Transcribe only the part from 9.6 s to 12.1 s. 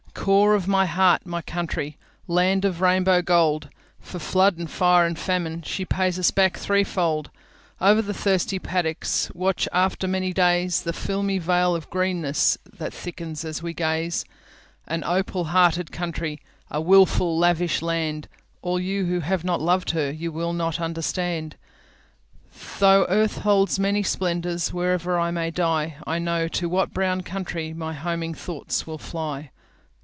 after many days, The filmy veil of